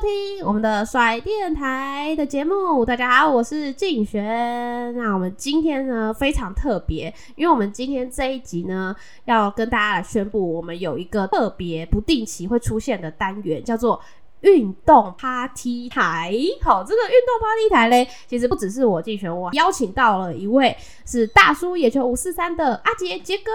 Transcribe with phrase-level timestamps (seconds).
[0.00, 2.84] 听我们的甩电台的节目。
[2.86, 4.96] 大家好，我是静璇。
[4.96, 14.00] 那我们今天呢非常特别，因为我们今天这一集呢要跟大家来宣布，我们有一个特别不定期会出现的单元，叫做。
[14.40, 20.74] 运动趴梯台，好，这个运动趴梯台嘞，其实不只是我竞选，我邀请到了一位
[21.04, 23.50] 是大叔野球五四三的阿杰杰哥，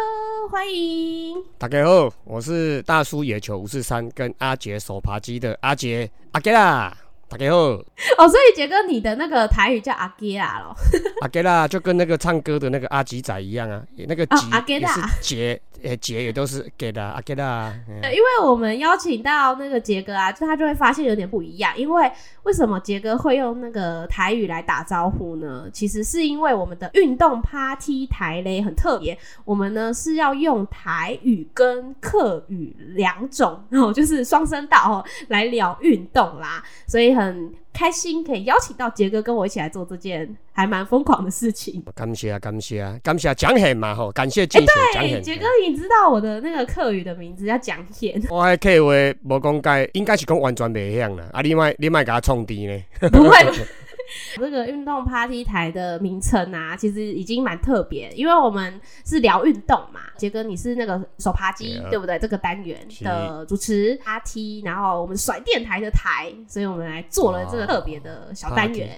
[0.49, 1.43] 欢迎。
[1.57, 6.95] 大家好，我是大叔野球五四三跟阿杰手扒鸡的阿杰阿杰啦。
[7.27, 10.75] 大家好，哦，所以杰哥，你的那个台语叫阿吉啦咯？
[11.21, 14.35] 阿吉啦，就跟那个唱歌的那个阿吉仔一样啊，那个吉
[14.67, 17.73] 也是杰，诶，杰也都是给的阿吉啦。
[17.99, 22.11] 对，因为我们邀请到那个杰哥啊，就他就会发现有点不一样，因为
[22.43, 25.67] 为什么杰哥会用那个台语来打招呼呢？
[25.73, 37.14] 其实是因为我们的运动 party 台嘞很特别，我们呢是要用台语跟客语两种，然后就是双声道哦来聊运动啦，所以。
[37.15, 41.83] 很开心可以邀请到杰哥跟我一起来做这件还蛮疯狂的事情。
[41.95, 48.21] 感谢啊，感谢啊，感谢蒋显嘛吼，感谢竞选蒋杰哥，你知道我的那个客语的名字叫蒋显。
[48.29, 48.93] 我还客话
[49.23, 51.25] 无讲解，应该是讲完全袂晓啦。
[51.31, 53.09] 啊，你卖你卖给他创低呢？
[53.09, 53.37] 不会。
[54.37, 60.01] 这个运动 party 台的名称啊，其实已经蛮特别，因为我们是聊运动嘛。
[60.17, 62.17] 杰哥，你是那个手扒鸡，对不对？
[62.17, 68.97] 这个单元的主持 party，然后我们甩电台的台，所以我们来做了这个特别的小单元。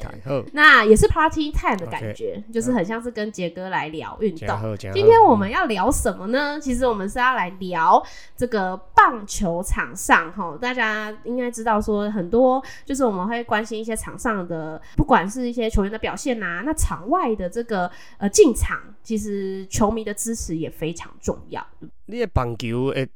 [0.53, 4.77] 那也是 party time 的感觉，就是很像是跟杰哥来聊运动。
[4.77, 6.59] 今天我们要聊什么呢？
[6.59, 8.01] 其实我们是要来聊
[8.35, 14.79] 这个棒球场上哈，大家应该知道说很多，就是我们会关心一些场上的。
[14.97, 21.65] 不管是一些球员的表现呐，那场外的这个呃进场，其实球迷的支持也非常重要。
[22.07, 23.07] 你的棒球诶，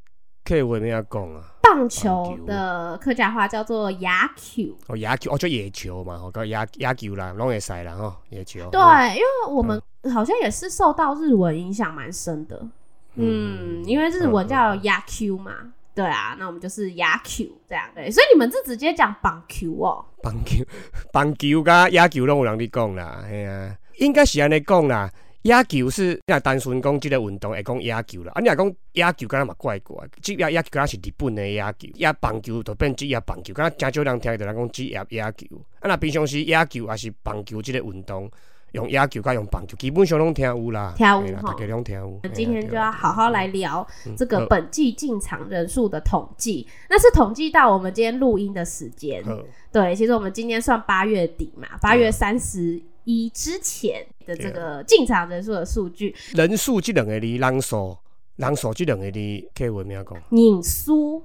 [0.45, 1.41] 可以为咩讲啊？
[1.63, 4.77] 棒球的客家话叫做野球。
[4.87, 8.69] 哦，野球哦，就野球嘛，哦，叫野野球啦，拢会使啦，吼，野球。
[8.69, 8.79] 对，
[9.15, 9.81] 因为我们
[10.13, 12.67] 好像也是受到日文影响蛮深的。
[13.15, 15.73] 嗯，因为日文叫野球嘛。
[15.93, 20.05] 对啊，那我们就是野球这样对，所以你们是直接讲棒球哦。
[20.23, 20.63] 棒球、
[21.11, 25.11] 棒球加野球拢有人伫讲啦，系啊，应该是安尼讲啦。
[25.41, 30.07] 野球是你单纯讲即个运动会讲野球啦，啊，你若讲野球，敢若嘛怪怪。
[30.21, 35.47] 职业野球敢若是日本的野球，野棒球就变职业棒球，敢若真少人听到人讲职业野球。
[35.79, 38.31] 啊，那平常时野球还是棒球即个运动。
[38.71, 42.19] 用野球加用棒球，基本上拢听有啦，听有哈，大家拢听有。
[42.33, 43.85] 今天就要好好来聊
[44.17, 49.23] 这个本季进场人数的统计，那是统计到我们今天录音的时间。
[49.71, 56.15] 对，其实我们今天算八月底嘛，八月三十一之前的这个进场人数的数据。
[56.33, 57.97] 人数这两个字，人数，
[58.37, 59.19] 人数这两个字，
[59.53, 60.13] 可以为咩讲？
[60.29, 61.23] 人数。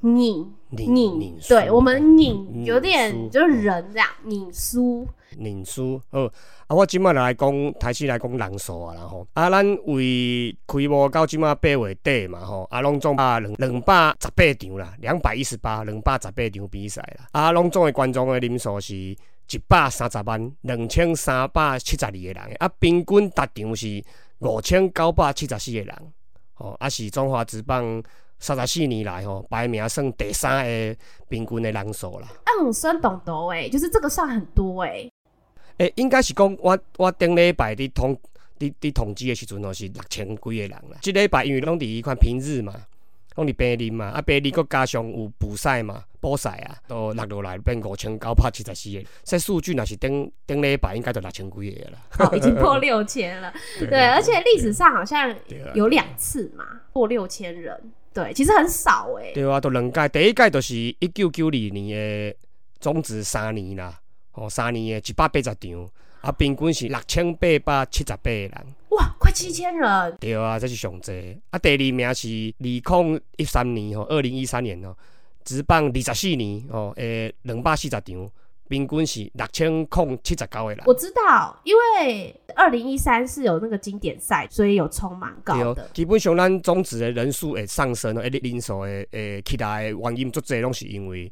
[0.00, 5.08] 拧拧，对我们拧有点就是人这样拧书
[5.38, 6.24] 拧书好
[6.66, 6.74] 啊！
[6.74, 24.02] 我即麦来讲，开始来讲人数啊，然后啊，咱为开幕到即麦八月底嘛吼，啊，拢总啊两两百十八场啦，两百一十八两百十八场比赛啦，啊，拢总的观众的人数是一百三十万两千三百七十二个人，啊，平均达场是
[24.38, 26.12] 五千九百七十四个人，
[26.54, 28.02] 吼，啊，是中华职棒。
[28.38, 32.28] 三十四年来吼，排名算第三个平均的人数啦。
[32.44, 35.10] 啊，算懂多诶，就是这个算很多诶。
[35.78, 38.18] 诶，应该是讲我我顶礼拜伫统
[38.58, 40.98] 伫伫统计的时阵哦，是六千几个人啦。
[41.02, 42.74] 即礼拜因为拢伫一款平日嘛，
[43.34, 49.04] 拢伫平日嘛，啊平日佮加上有补赛嘛，补赛啊，都落落来变五千九百七十四个。
[49.22, 52.30] 这数据若是顶顶礼拜应该就六千几个啦。
[52.34, 53.52] 已经破六千了。
[53.78, 55.34] 对，而且历史上好像
[55.74, 57.78] 有两次嘛，破六千人。
[58.14, 59.32] 对，其实很少诶。
[59.34, 62.36] 对啊，都两届，第一届就是一九九二年的
[62.80, 64.00] 终止三年啦，
[64.36, 68.52] 哦，三年的一百八十场，啊，平均是六千八百七十八个人。
[68.90, 70.16] 哇，快七千人！
[70.20, 71.36] 对啊，这是上济。
[71.50, 74.96] 啊，第二名是二零一三年哦，二零一三年哦，
[75.44, 78.30] 职棒二十四年哦，诶，两百四十场。
[78.68, 80.82] 平均是六千零七十九个人。
[80.86, 85.88] 我知道，因为二零一三是有那个经典赛，所以有充满高的。
[85.94, 91.30] 基本上，咱终止的人数会上升，诶，人数诶诶，起来原因足济拢是因为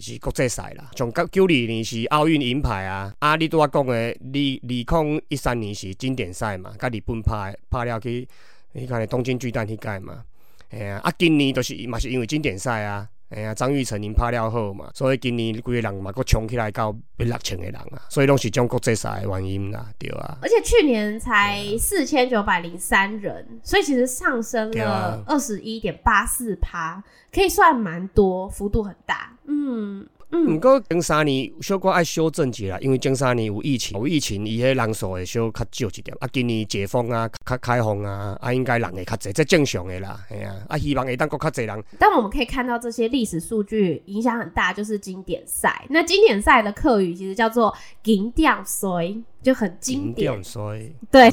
[0.00, 0.90] 是国际赛啦。
[0.96, 8.26] 从九九二年是奥运银牌啊，啊，你拄我讲诶，二二零一三年是经典赛嘛，甲日本拍拍了去，
[8.72, 10.24] 你看东京巨蛋迄届嘛，
[10.70, 13.08] 哎呀，啊，今年都是嘛是因为经典赛啊。
[13.30, 20.36] 哎呀，张玉成因拍了好嘛，所以今年几个人嘛，佫冲起来到六千个人啊，所以拢是种国际赛的原因啦，对啊。
[20.42, 29.36] 而且去年才四千九百零三人，所以其实上升了二十一点八四趴，可以算蛮多，幅度很大。
[29.46, 36.16] 嗯，嗯毋过前三年小可爱修正一下，因为前三年有疫情，有疫情伊迄人数会小较少一点。
[36.20, 41.84] 啊，今年解封啊，较开放啊，啊应该人会较侪，这正常的啦，嘿啊，啊希望会当国较侪人。
[41.98, 45.84] 但我们可以看到这些历史数据影响很大，就是经典赛。
[45.90, 50.42] 那经典赛的客语其实叫做“景点水”，就很经典。
[50.42, 51.30] 所以对，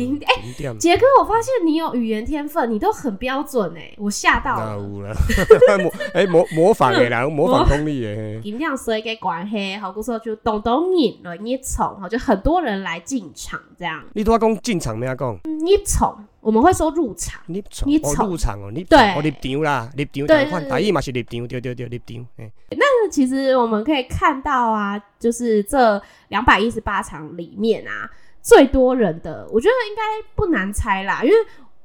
[0.80, 4.76] 杰哥，我发现你有语言天分，你都很标准哎，我吓到了。
[4.78, 5.14] 那有啦，
[5.84, 8.08] 模诶模模仿的啦， 模仿功力的。
[8.16, 14.04] 嘿银调水给关黑，好，故说就懂懂你了，你宠，好，就很多人来进场这样。
[14.14, 15.38] 你都要讲进场咩讲？
[15.44, 16.16] 你宠，
[16.48, 17.42] 我们会说入场。
[17.48, 22.26] 入场哦，入场入场哦，你对场哦，入场啦，入场对同款，对台语嘛是入场，对对对，入场。
[22.38, 28.10] 嘿那其实我们可以看到啊，就是这两百一十八场里面啊，
[28.42, 30.02] 最多人的，我觉得应该
[30.36, 31.36] 不难猜啦，因为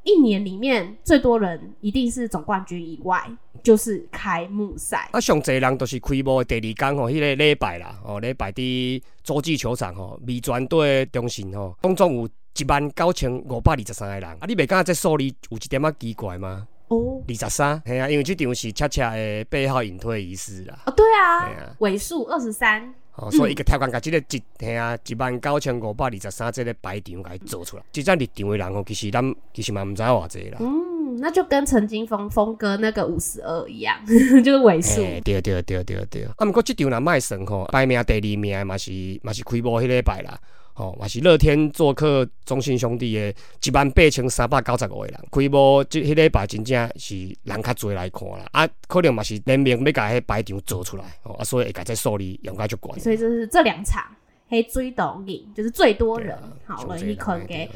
[0.04, 3.20] 一年里面最多人一定是总冠军以外，
[3.64, 5.08] 就是开幕赛。
[5.10, 14.24] 啊，上侪人都是开幕的第二天哦，迄、个礼拜啦，哦，礼拜伫洲际球场哦，美专队中心吼，总总有一万九千五百二十三个人。
[14.24, 16.66] 啊，你袂感觉这数字有一点仔奇怪吗？
[16.88, 27.82] 哦二十三，嘿啊，因为这场是恰恰的背后隐退仪式啦，哦，对啊尾数二十三，哦，所以伊个跳工甲即个一，嘿啊，一万九千五百二十三即个排场甲伊做出来。
[27.92, 30.58] 即阵入场的人吼，其实咱其实嘛毋知影偌济啦。
[30.60, 33.96] 嗯，那就跟陈金峰峰哥那个五十二一样，
[34.44, 35.00] 就是尾数。
[35.00, 36.24] 嘿对对对对对。
[36.36, 38.90] 啊，毋过即场若卖算吼，排名第二名的嘛是
[39.22, 40.38] 嘛是开幕迄礼拜啦。
[40.74, 47.14] 吼、嘛是乐天做客中信兄弟的一万八千三百九十五个人，开幕即迄礼拜真正是
[47.44, 53.00] 人较侪来看啦，啊，可能嘛是联名要甲迄排场做出来，吼、啊，所以会甲这数字用甲足悬。
[53.00, 54.02] 所以这是这两场
[54.48, 56.38] 迄追斗赢，就是最多人。
[56.66, 57.70] 好了，你可给对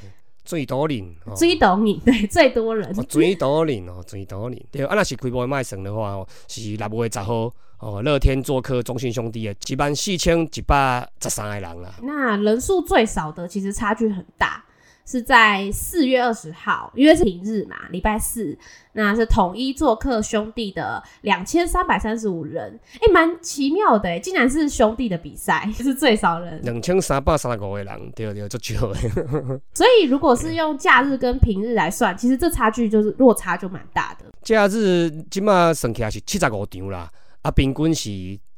[0.44, 2.88] 最多人，吼追斗赢，对，最多人。
[2.96, 4.64] 哦，最多人哦，最多人。
[4.70, 11.94] 对，啊，若是开幕的卖算的话哦，是六月十号哦，乐天做客中信兄弟的一万四千一百十三个人啦。
[12.02, 14.64] 那人数最少的其实差距很大，
[15.05, 18.56] 是在四月二十号，因为是平日嘛，礼拜四，
[18.94, 26.61] 那是统一做客兄弟的两千三百三十五人，哎、蛮奇妙的，哎，竟然是兄弟的比赛， 是最少人。
[26.62, 28.99] 两千三百三十五个人，对对，足少的。
[29.75, 34.25] 所以如果是用假日跟平日来算，其实这差距就是落差就蛮大的。
[34.43, 37.11] 假日即马算起来是七十五场啦，
[37.46, 38.10] 啊，平均是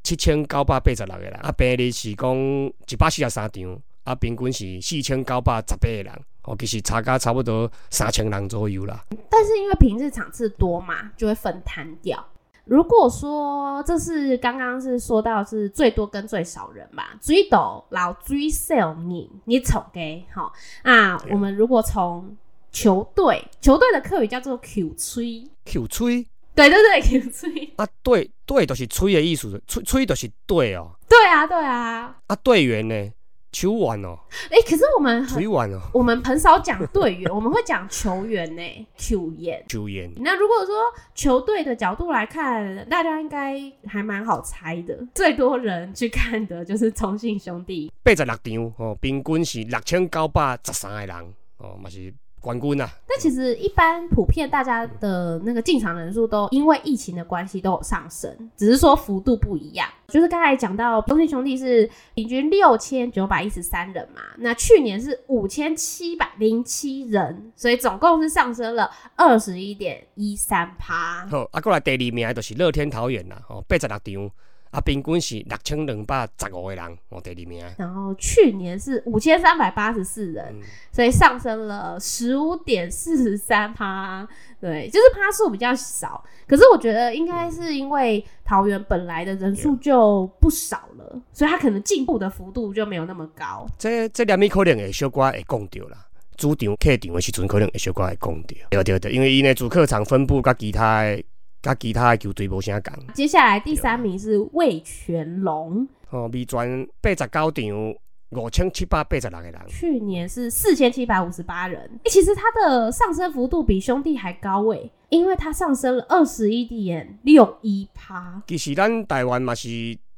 [0.03, 6.11] 七千九百八十六个人，啊，平日是讲一百四十三场，啊，平均是四千九百十八个人，
[6.45, 9.05] 哦，其实差价差不多三千人左右啦。
[9.29, 12.27] 但是因为平日场次多嘛，就会分摊掉。
[12.65, 20.51] 如果说这是刚刚是说到是最多跟最少人嘛，最多老最少你你从给好
[20.83, 22.35] 啊，我们如果从
[22.73, 26.27] 球队球队的课语叫做 Q 吹，Q 吹
[26.59, 33.13] 对对对吹，啊，队队就是吹的意思，吹吹就是队哦，对啊对啊，啊，队员呢，
[33.53, 34.19] 球员哦，
[34.51, 38.63] 哎、可是我们很吹员哦，我们很少讲队员，我们会讲球员呢
[38.99, 39.65] 球员。
[39.69, 40.13] 球员。
[40.17, 40.75] 那如果说
[41.15, 43.57] 球队的角度来看，大家应该
[43.87, 44.99] 还蛮好猜的。
[45.15, 52.89] 最多人去看的就是中信兄弟，八十六场哦，平均是六千九百十三个人哦，嘛是冠军啊。
[53.07, 59.89] 但其实一般普遍大家的那个进场人数都因为疫情的关系都有上升，只是说幅度不一样。
[60.09, 71.27] 就是刚才讲到中信兄弟是平均六千九百一十三人嘛，那去年是五千七百零七人，所以总共是上升了二十一点一三趴。
[71.27, 74.31] 好，啊，过来第二名的就是乐天桃园啦，哦，八十六场，
[74.71, 77.65] 啊，平均是六千两百十五个人，我，第二名。
[77.79, 80.61] 然后去年是五千三百八十四人，嗯
[80.93, 84.27] 所以上升了十五点四十三趴。
[84.61, 86.23] 对，就是趴数比较少。
[86.47, 93.67] 可是我觉得应该是因为桃园本来的人数就不少了，所以它可能进步的幅度就没有那么高。
[93.79, 96.05] 这这两米可能会小可会讲到啦。
[96.37, 98.55] 主场、客场的时阵，可能会小可会讲到。
[98.71, 101.23] 对对对，因为伊呢主客场分布甲其他的、
[101.69, 102.95] 甲其他的球队无啥共。
[103.13, 107.95] 接下来第三名是魏全龙，哦，美专八十九场，
[108.31, 109.55] 五千七百八十六个人。
[109.69, 118.43] 去年是四千七百五十八人、欸其实他的上升幅度比兄弟还高诶、因为他上升了二十一点六一趴。
[118.47, 119.69] 其实咱台湾嘛是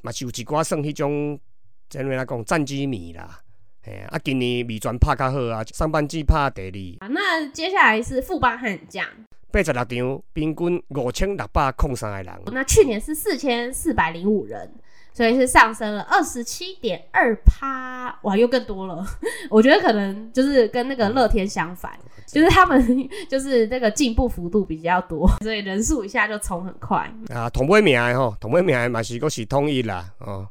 [0.02, 1.38] 嘛是有一寡算迄种，
[1.88, 3.40] 怎样来讲战绩迷啦。
[3.82, 6.62] 嘿啊，啊今年美专拍较好啊，上半季拍第
[7.00, 7.06] 二。
[7.06, 9.04] 啊，那接下来是富邦悍将，
[9.52, 12.40] 八十六场，平均五千六百空三个人。
[12.52, 14.70] 那去年是四千四百零五人，
[15.12, 19.04] 所所以是上升了二十七点二趴，哇，又更多了。
[19.50, 21.92] 我觉得可能就是跟那个乐天相反，
[22.26, 27.12] 就是他们就是那个进步幅度比较多， 所以人数一下就冲很快。
[27.28, 30.48] 啊，同尾名的吼，同尾名的嘛是阁是统一啦，哦。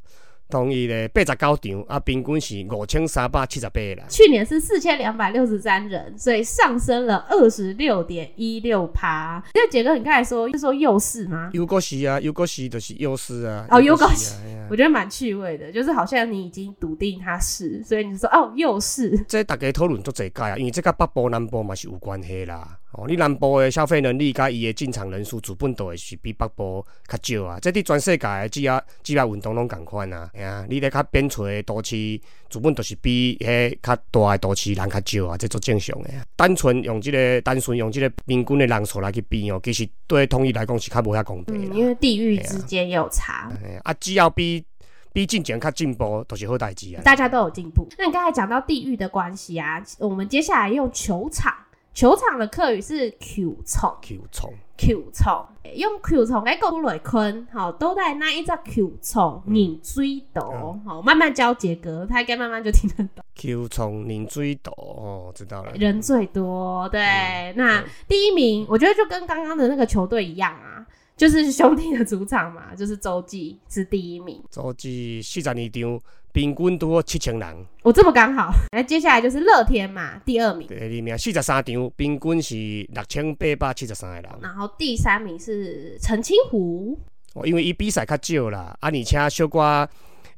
[0.49, 4.03] 同意的八十九场啊，平均是五千三百七十八人。
[4.09, 9.41] 去年是四千两百六十三人，所以上升了二十六点一六趴。
[9.53, 11.51] 因为杰哥，你刚才说是说幼师吗？
[11.53, 13.67] 有个是啊，有个是就是幼师啊。
[13.69, 14.35] 哦，有个是，
[14.71, 19.23] 我觉得蛮趣味的，就是好像你已经笃定他是，所以你说哦幼师。
[19.27, 22.79] 这大家讨论做这个啊，因为这个北部南部嘛是有关系啦。
[22.91, 27.59] 哦，你南部的消费能力甲伊的进场人数，基本都会是比北部较少啊。
[27.61, 30.27] 这伫全世界的职业职业运动拢共款啊。
[30.33, 36.09] 哎呀，你咧较边陲的都市，基本都是比迄较大的都市人较少啊，这做正常的。
[36.35, 41.71] 单纯用即个单纯用即个平均的人数来去比哦，其实对统一来讲是较无遐公平。
[41.71, 43.51] 嗯，因为地域之间有差。
[43.83, 44.65] 啊，只要比
[45.13, 47.03] 比进前较进步，都是好代志啊。
[47.03, 47.87] 大家都有进步。
[47.99, 51.53] 那你刚才讲到地域的关系啊，我们接下来用球场。
[51.93, 63.25] 球场的客语是 Q 虫，Q 虫，Q 虫，用 Q 虫来勾来坤，好，都在那一只 Q 虫拧水斗，好，慢慢教杰哥，他应该慢慢就听得懂。
[63.35, 65.71] Q 虫拧追斗，哦，知道了。
[65.73, 70.85] 人最多，对，那第一名，我觉得就跟刚刚的那个球队一样啊，
[71.19, 74.41] 就是兄弟的主场嘛， 就是洲际是第一名。
[74.49, 76.01] 洲际四十二场。
[76.31, 78.51] 平均多七千人，我这么刚好。
[78.71, 80.67] 那接下来就是乐天嘛，第二名。
[80.67, 82.55] 第二名四十三场，平均是
[82.93, 84.29] 六千八百七十三个人。
[84.39, 86.95] 然后第三名是澄清湖。
[87.33, 89.89] 哦，因为伊比赛较少啦，啊，而且小瓜。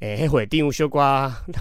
[0.02, 0.98] 诶，迄会长小可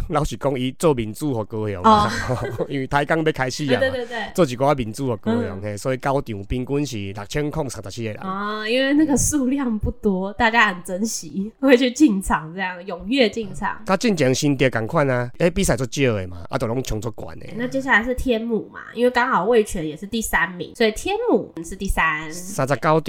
[0.09, 1.83] 老实讲，伊做民主和高雄，
[2.71, 13.79] 因为台江要开始啊，对对对，做一寡民主和高雄，嘿，所以高场平均是六千空三十七个人啊，因为那个数量不多，大家很珍惜，会去进场，这样踊跃进场。
[13.85, 17.47] 他进前新碟赶快啊，诶，比赛做少的嘛，啊，都拢抢做管的。
[17.57, 22.33] 那接下来是天母嘛，因为刚好魏权也是第三名，所以天母是第三。
[22.33, 23.03] 三十九场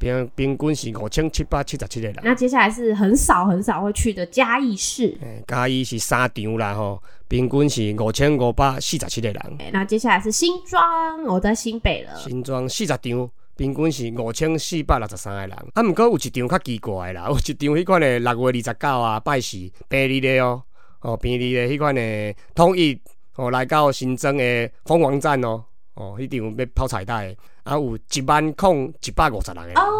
[0.00, 2.16] 平平均是五千七百七十七个人。
[2.24, 4.71] 那接下来是很少很少会去的嘉义。
[4.76, 9.58] 是，嘉义是三场啦吼，平均是五千五百四十七个人。
[9.72, 12.14] 那接下来是新庄，我在新北了。
[12.16, 15.50] 新庄四十场，平均是五千四百六十三个人。
[15.74, 19.56] 啊，毋过有一场较奇怪啦， 有一场迄款的六月二十九啊，拜四
[19.88, 20.62] 平日的哦，
[21.00, 22.98] 哦平日的迄款的统一
[23.36, 27.36] 哦来到新增的凤凰站哦，哦迄场要抛彩带。
[27.64, 29.92] 啊，有一万空一百五十人哦，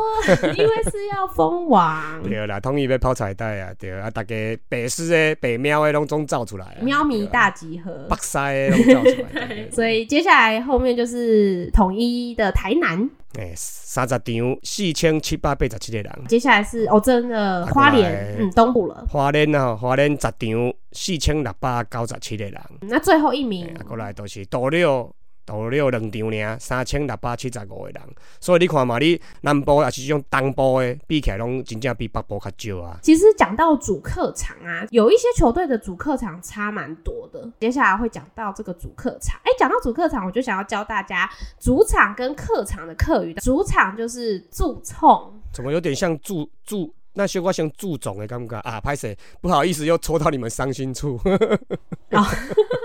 [0.57, 2.21] 因为是要封王。
[2.29, 4.35] 对啦，统一要抛彩带啊，对啊，大家
[4.69, 9.71] 北市的、北喵的拢总造出来，喵迷大集合，北西的拢造出来。
[9.71, 16.13] 所以接下来后面就是统一的台南，诶，三十场四千七百八十七个人。
[16.27, 19.07] 接下来是哦，真的花莲，嗯，东部了。
[19.09, 22.61] 花莲啊，花莲十场四千六百九十七个人。
[22.81, 24.45] 那最后一名过来都是。
[25.53, 28.03] 到了两场尔，三千六百七十五个人，
[28.41, 32.99] 所以你看嘛，你南部也是种东部的，比起来拢真正比北部较少啊。
[33.03, 37.47] 其实讲到主客场啊，有一些球队的主客场差蛮多的。
[37.61, 39.39] 接下来会讲到这个主客场。
[39.45, 41.29] 哎，讲到主客场，我就想要教大家
[41.61, 43.35] 主场跟客场的客语。
[43.35, 46.93] 主场就是注冲，怎么有点像注注？
[47.15, 48.81] 那些话像注重的感觉啊？
[48.81, 51.21] 拍摄不好意思，又戳到你们伤心处。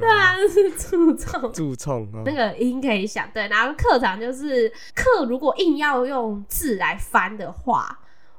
[0.00, 7.98] 对啊，是注重注重那个音可以想对，然后课长就是课，如果硬要用字来翻的话，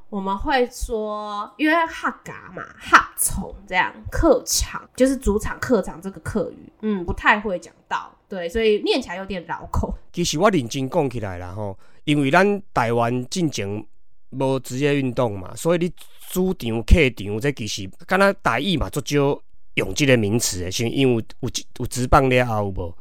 [0.10, 9.94] 我们会说，因为哈嘎嘛，哈从这样客场就是主场客场这个客语，嗯，不太会讲到，对，所以念起来有点绕口。
[10.12, 13.86] 其实我认真讲起来啦吼，因为咱台湾进前
[14.32, 15.92] 无职业运动嘛，所以你
[16.30, 19.42] 主场客场这其实敢若大意嘛，足少。
[19.78, 22.94] 用即个名词诶，是因为有有直棒了后无？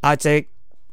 [0.00, 0.44] 啊，这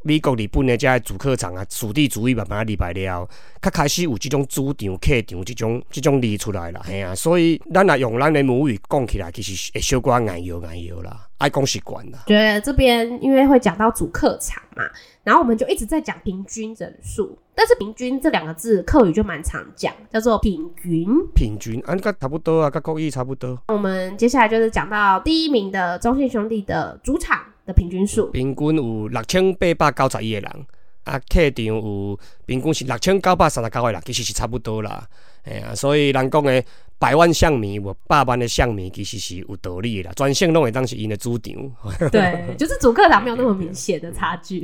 [0.04, 3.28] 美国、日本诶，遮主客场啊，属地主义慢慢入来了，
[3.62, 12.24] 较开始有即种主场、客场即种即种字出来啦，嘿啊，所以咱若用咱诶母语讲起来，其实会小可眼摇眼摇啦，爱讲习惯啦。
[12.28, 14.84] 觉得这边因为会讲到主客场嘛，
[15.24, 17.38] 然后我们就一直在讲平均人数。
[17.54, 21.08] 但是“平均”这两个字，客语就蛮常讲，叫做“平均”。
[21.36, 23.62] 平均啊，跟差不多啊，跟国语差不多。
[23.68, 30.66] 我们接下来就是讲到第一名的中信兄弟的主场的平均数，平均有六千八百九十一个人，
[31.04, 35.06] 啊，客场有平均是六千九百三十九个人，其实是差不多啦。
[35.44, 36.64] 哎呀，所以人讲的
[37.02, 40.14] 百万象迷，我百万的象迷其实是有道理的啦。
[40.14, 44.60] 专线拢会当是因的主场，对， 就是主客场没有那么明显的差距。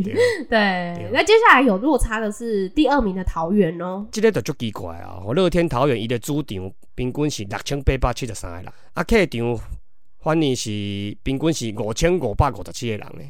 [0.47, 4.05] 对，那接下来有落差的是第二名的桃园哦。
[4.11, 5.19] 这个就足奇怪啊！
[5.33, 9.59] 乐天桃园伊的主场平均是六千八百七十三个人，啊，客场
[10.19, 13.23] 反而是平均是五千五百五十七个人呢，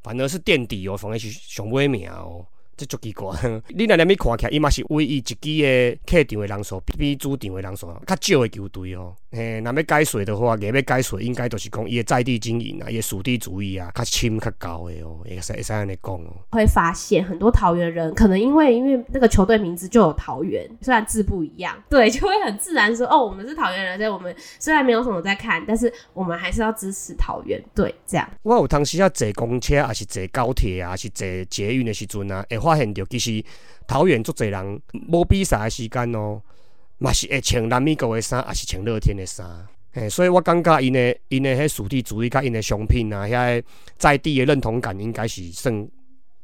[0.00, 2.46] 反而是垫底哦，反而是上尾名哦。
[2.76, 3.36] 这足奇怪，
[3.70, 9.14] 你若连咪看起来，伊嘛是唯一一支的客场的人数比主场的人数较少的球队哦。
[9.30, 16.36] 嘿，若要解说的话，硬要解说，应该都是讲伊的在地经营啊，伊的属地主义啊，较深较高的哦，会使会使安尼讲哦。
[16.52, 28.28] 会发现很多桃园人，可能因为因为那个球队名字就有桃园，虽然字不一样， 对，就会很自然说哦，我们是桃园人，所以我们虽然没有什么在看，但是我们还是要支持桃园队这样。
[28.42, 33.44] 我有当时啊坐公车，还是坐高铁啊，是坐捷运的时阵啊，会发现着其实
[33.86, 36.40] 桃园足侪人无比赛的时间哦，
[36.98, 39.46] 嘛是会穿南美国的衫，也是穿乐天的衫。
[39.92, 43.62] 嘿，所以我感觉因的因的迄属地主义甲因的商品啊，遐
[43.96, 45.72] 在地的认同感应该是算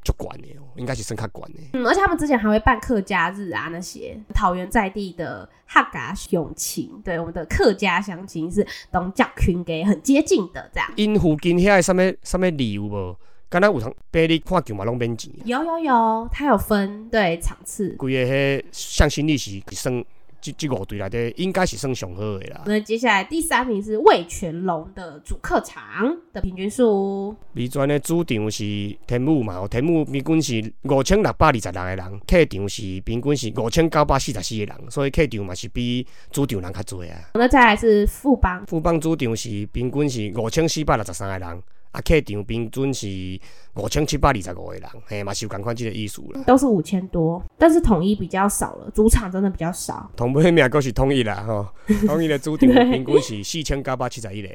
[0.04, 1.60] 足悬的哦，应该是算较悬的。
[1.72, 10.88] 嗯，而且他们之前还会办客家日啊，那些桃园在地的客家乡亲，对我们的客家乡亲是东角群给很接近的这样。
[10.94, 13.16] 因附近遐个什么什么理由无？
[13.50, 15.28] 敢若有通陪你看球嘛，拢免钱。
[15.45, 17.88] 有有有，它有分对场次。
[17.97, 20.04] 规个迄向心力是算
[20.40, 22.62] 即即五队内底，应该是算上好的啦。
[22.64, 27.35] 那接下来第三名是魏全龙的主客场的平均数。
[27.52, 28.64] 美专的主场是
[29.04, 37.30] 天母嘛，天母平均是五千六百二十六个人，客场是平均是五千九百四十四个人，所以客场嘛是比主场人较多啊。
[37.35, 41.62] 那再来是富邦，富邦主场是平均是五千四百六十三个人。
[41.92, 43.40] 啊，客场平均是
[43.75, 46.40] 五千七百二十五个人，嘿嘛是有共款即个意思啦。
[46.47, 50.09] 都是五千多，但是统一比较少了，主场真的比较少。
[50.16, 51.66] 同尾名阁是统一啦，吼，
[52.06, 54.49] 统一的主场 平均是四千九百七十一个，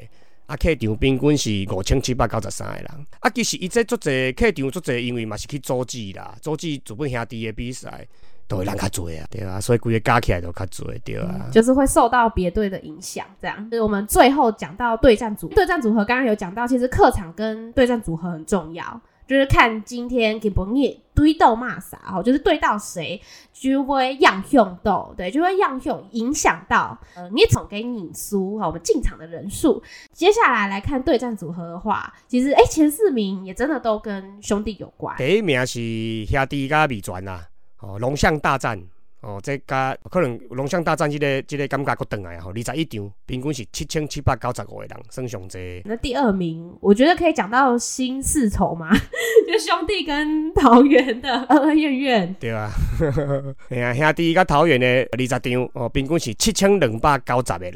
[0.46, 2.86] 啊，客场平均是五千七百九十三个人。
[3.20, 8.06] 啊，其实伊这足侪客场足侪，因为嘛是去组织啦，组织日本兄弟的比赛。
[8.48, 11.48] 都会人较多啊，对啊，所以规个加起来都较多，对啊。
[11.52, 13.70] 就是会受到别队的影响，这样。
[13.70, 23.20] 就是我们最后讲到对战组，对战组合刚刚有讲到，其实客场跟对战组合很重要，就是看今天给不你对斗骂啥哦，就是对到谁
[23.52, 29.82] 就会让用斗，对，就会让用影响到呃你总给你输哈，我们进场的人数。
[30.12, 35.16] 接下来来看对战组合的话，其实哎前四名也真的都跟兄弟有关。
[35.16, 35.80] 第一名是
[36.26, 37.40] 兄弟加米传呐。
[37.86, 38.80] 哦，龙象大战
[39.20, 45.82] 哦，这加可能龙象大战这个这个感觉佫转来吼，二十一场平均是七千七百九十五个人，算上济。
[45.84, 48.90] 那第二名，我觉得可以讲到新四仇嘛，
[49.46, 52.36] 就兄弟跟桃园的 恩恩怨怨。
[52.40, 52.70] 对啊，
[53.70, 55.40] 哎呀，兄弟甲桃园的二十场
[55.74, 57.74] 哦，平均是七千两百九十个人。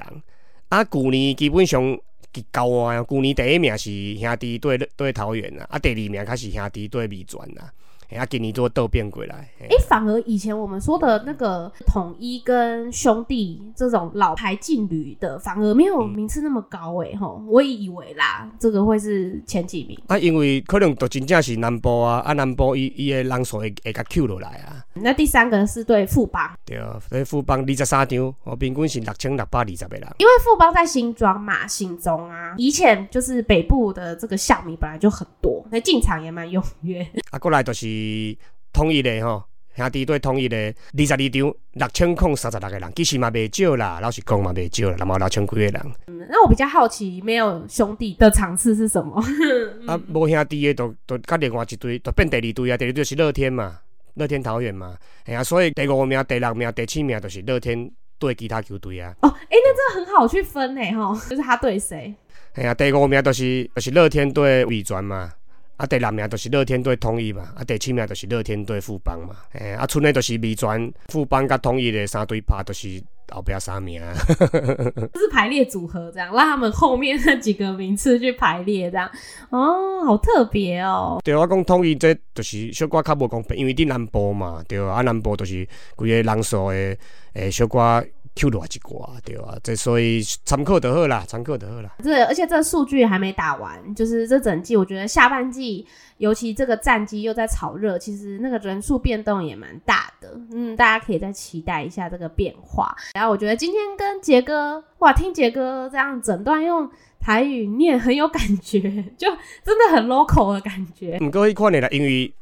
[0.71, 1.99] 啊，旧年基本上
[2.33, 7.73] 极高啊，去年第一名是兄弟对对桃园啊，啊，第二名开始兄弟对美传啊。
[8.17, 9.49] 啊，给你做豆变鬼来。
[9.61, 17.43] 哎，反而以前我们说的那个统一跟兄弟这种老牌劲旅的，反而没有名次那么高哎吼。
[17.47, 19.99] 我也以为啦，这个会是前几名。
[20.09, 24.85] 啊，因为可能都真正是南部啊，啊南部伊伊的人数会会甲 Q 落来啊。
[24.95, 26.51] 那第三个是对富邦。
[26.65, 30.09] 对啊，对富邦二十三场，哦，平均是六千六百二十个人。
[30.19, 37.07] 因为富邦在新庄嘛，新中啊，以前就是北部的这个校迷本来就很多，那进场也蛮踊跃。
[37.31, 38.00] 啊，过来就是。
[38.01, 38.39] 是
[38.73, 39.45] 统一的吼，
[39.77, 45.93] 兄弟队统一的二十二场六千空三十六个人，其实嘛未少啦，老实讲嘛未少啦，那么六千几个人。
[46.07, 49.23] 嗯，那我比较好奇，没有兄弟的场次是什么？
[49.87, 53.79] 啊，无兄弟的都都甲另外一队，都变第二队啊，第二队是乐天嘛，
[54.15, 59.15] 乐天桃园嘛，哎呀，所以第五名、第六名、第七名都是乐天对其他球队啊。
[59.23, 62.15] 哦，哎，那这很好去分呢，吼，就是他对谁？
[62.55, 65.33] 哎呀，第五名都是都是乐天对伟传嘛。
[65.81, 79.11] 啊，第六名就是乐天队统一嘛，啊，第七名就是乐天队富邦嘛，诶，啊，剩诶就是美传、富邦甲统一的三队拍，就是后壁三名， 就是排列组合这样，让他们后面那几个名次去排列这样，
[79.49, 81.19] 哦，好特别哦。
[81.25, 85.67] 对我讲统一这就是小可较无公平，因为伫南部嘛，对啊，南部就是
[85.97, 86.99] 规个人数诶
[87.33, 88.07] 诶小可。
[88.35, 89.57] Q 落一挂，对啊？
[89.63, 91.91] 这所以参考得好啦，参考得好啦。
[92.03, 95.87] 这，而且这数据还没打完，就是这整季，我觉得下半季，
[96.19, 100.41] 尤其这个战绩又在炒热，其实那个人数变动也蛮大的。
[100.53, 102.97] 嗯，大家可以再期待一下这个变化。
[103.15, 106.89] 然后我觉得今天跟杰哥，哇，听杰哥这样整段用
[107.19, 108.81] 台语念，很有感觉，
[109.19, 109.29] 就
[109.65, 111.19] 真的很 local 的感觉。
[111.19, 112.33] 唔过一看你啦，因为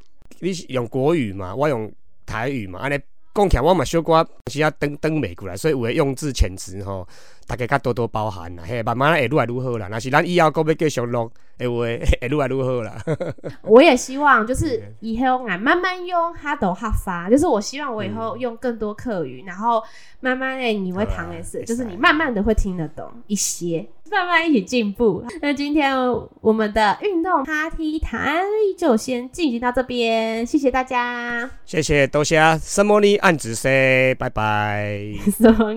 [0.41, 1.91] 你是用国语嘛，我用
[2.27, 2.99] 台语嘛，安尼。
[3.39, 7.07] 讲起来我嘛小可是啊登登美过来，所以有诶用字遣词吼。
[7.47, 9.89] 大家较多多包涵啦，嘿，慢慢会愈来愈好啦。
[9.89, 13.03] 若是咱以后搁要继续录，会会愈来愈好啦。
[13.65, 19.83] 我也希望就是以后啊，慢慢用哈斗哈发，就是我希望我以后用更多课语，然后
[20.21, 25.25] 慢慢诶，你会谈的是，就是你慢慢的会听得懂一些，慢慢一起进步。
[25.41, 25.97] 那今天
[26.41, 28.43] 我们的运动 party 谈
[28.77, 35.77] 就先进行到这边，谢谢大家，谢谢多谢，什么你暗指示，拜拜，什么你。